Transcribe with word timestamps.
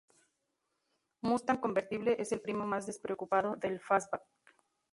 Mustang 1.21 1.57
convertible 1.59 2.15
es 2.19 2.31
el 2.31 2.41
primo 2.41 2.65
más 2.65 2.87
despreocupado 2.87 3.55
del 3.57 3.79
fastback. 3.79 4.23